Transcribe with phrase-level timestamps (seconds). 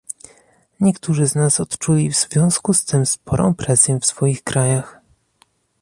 [0.79, 4.99] Niektórzy z nas odczuli w związku z tym sporą presję w swoich krajach